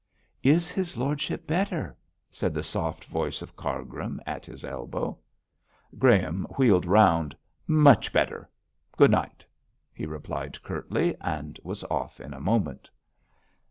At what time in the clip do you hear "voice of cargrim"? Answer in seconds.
3.05-4.19